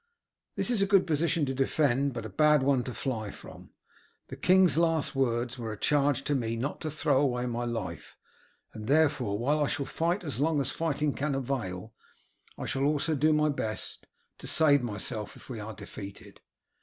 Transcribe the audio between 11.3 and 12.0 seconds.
avail,